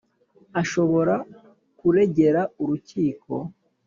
[0.61, 1.15] Ashobora
[1.79, 3.33] kuregera urukiko